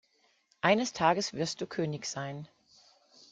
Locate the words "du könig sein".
1.61-2.47